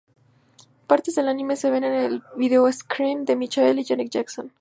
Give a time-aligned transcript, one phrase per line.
[0.87, 4.49] Partes del anime se ven en el vídeo Scream de Michael y Janet Jackson.